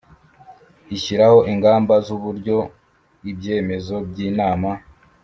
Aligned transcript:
Ishyiraho 0.95 1.39
ingamba 1.51 1.93
z 2.05 2.07
uburyo 2.15 2.57
ibyemezo 3.31 3.95
by 4.09 4.17
inama 4.29 4.69